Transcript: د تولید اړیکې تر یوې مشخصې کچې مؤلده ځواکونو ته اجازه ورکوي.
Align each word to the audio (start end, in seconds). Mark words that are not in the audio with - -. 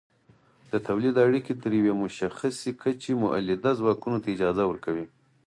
د 0.71 0.73
تولید 0.87 1.15
اړیکې 1.25 1.53
تر 1.63 1.71
یوې 1.79 1.93
مشخصې 2.03 2.71
کچې 2.81 3.11
مؤلده 3.23 3.71
ځواکونو 3.79 4.17
ته 4.23 4.27
اجازه 4.35 4.63
ورکوي. 4.67 5.05